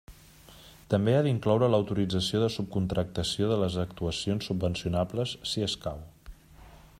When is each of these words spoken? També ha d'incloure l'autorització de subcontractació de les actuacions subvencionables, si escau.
També 0.93 1.11
ha 1.17 1.25
d'incloure 1.27 1.67
l'autorització 1.73 2.41
de 2.43 2.47
subcontractació 2.55 3.51
de 3.51 3.59
les 3.65 3.77
actuacions 3.85 4.49
subvencionables, 4.51 5.35
si 5.53 5.67
escau. 5.69 6.03